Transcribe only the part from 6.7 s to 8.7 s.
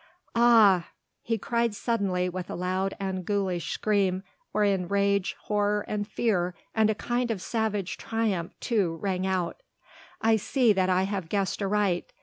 and a kind of savage triumph